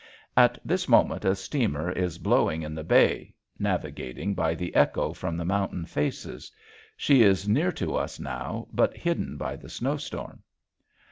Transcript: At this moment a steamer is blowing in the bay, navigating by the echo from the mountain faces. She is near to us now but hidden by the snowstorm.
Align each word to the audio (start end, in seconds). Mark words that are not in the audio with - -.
At 0.35 0.57
this 0.65 0.87
moment 0.89 1.25
a 1.25 1.35
steamer 1.35 1.91
is 1.91 2.17
blowing 2.17 2.63
in 2.63 2.73
the 2.73 2.83
bay, 2.83 3.35
navigating 3.59 4.33
by 4.33 4.55
the 4.55 4.73
echo 4.73 5.13
from 5.13 5.37
the 5.37 5.45
mountain 5.45 5.85
faces. 5.85 6.51
She 6.97 7.21
is 7.21 7.47
near 7.47 7.71
to 7.73 7.95
us 7.97 8.19
now 8.19 8.67
but 8.73 8.97
hidden 8.97 9.37
by 9.37 9.57
the 9.57 9.69
snowstorm. 9.69 10.41